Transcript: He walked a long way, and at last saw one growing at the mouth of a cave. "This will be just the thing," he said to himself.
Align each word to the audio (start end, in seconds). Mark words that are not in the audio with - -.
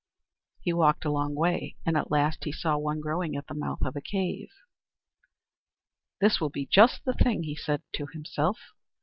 He 0.61 0.73
walked 0.73 1.05
a 1.05 1.11
long 1.11 1.35
way, 1.35 1.77
and 1.85 1.95
at 1.95 2.09
last 2.09 2.43
saw 2.53 2.75
one 2.75 3.01
growing 3.01 3.35
at 3.35 3.45
the 3.45 3.53
mouth 3.53 3.83
of 3.83 3.95
a 3.95 4.01
cave. 4.01 4.49
"This 6.19 6.41
will 6.41 6.49
be 6.49 6.65
just 6.65 7.05
the 7.05 7.13
thing," 7.13 7.43
he 7.43 7.55
said 7.55 7.83
to 7.93 8.07
himself. 8.07 8.57